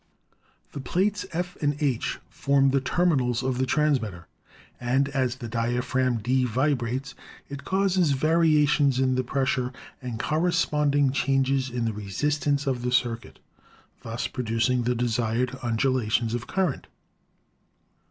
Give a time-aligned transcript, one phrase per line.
[0.71, 4.25] The plates, F and H, form the terminals of the transmitter,
[4.79, 7.13] and as the dia phragm, D, vibrates,
[7.49, 12.65] it causes variations in the pressure THE TELEPHONE 271 and corresponding changes in the resistance
[12.65, 13.35] of the cir cuit,
[14.01, 16.87] thus producing the desired undulations of current.